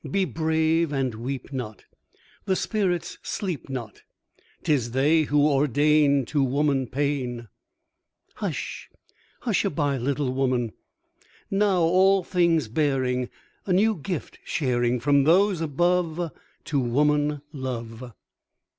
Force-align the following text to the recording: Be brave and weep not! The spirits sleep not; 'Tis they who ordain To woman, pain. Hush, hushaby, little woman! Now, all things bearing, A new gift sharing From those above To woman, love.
Be 0.09 0.25
brave 0.25 0.91
and 0.91 1.13
weep 1.13 1.53
not! 1.53 1.85
The 2.45 2.55
spirits 2.55 3.19
sleep 3.21 3.69
not; 3.69 4.01
'Tis 4.63 4.93
they 4.93 5.25
who 5.25 5.47
ordain 5.47 6.25
To 6.25 6.43
woman, 6.43 6.87
pain. 6.87 7.49
Hush, 8.37 8.89
hushaby, 9.41 9.99
little 10.01 10.33
woman! 10.33 10.71
Now, 11.51 11.81
all 11.81 12.23
things 12.23 12.67
bearing, 12.67 13.29
A 13.67 13.73
new 13.73 13.95
gift 13.95 14.39
sharing 14.43 14.99
From 14.99 15.23
those 15.23 15.61
above 15.61 16.31
To 16.63 16.79
woman, 16.79 17.43
love. 17.53 18.11